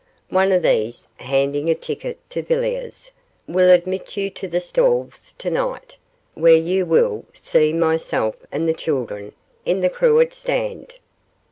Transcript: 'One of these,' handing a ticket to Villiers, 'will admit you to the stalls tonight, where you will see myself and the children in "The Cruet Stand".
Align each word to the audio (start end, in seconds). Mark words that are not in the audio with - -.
'One 0.29 0.51
of 0.51 0.63
these,' 0.63 1.07
handing 1.17 1.69
a 1.69 1.75
ticket 1.75 2.17
to 2.31 2.41
Villiers, 2.41 3.11
'will 3.47 3.69
admit 3.69 4.17
you 4.17 4.31
to 4.31 4.47
the 4.47 4.59
stalls 4.59 5.35
tonight, 5.37 5.95
where 6.33 6.55
you 6.55 6.87
will 6.87 7.23
see 7.33 7.71
myself 7.71 8.33
and 8.51 8.67
the 8.67 8.73
children 8.73 9.33
in 9.63 9.81
"The 9.81 9.91
Cruet 9.91 10.33
Stand". 10.33 10.95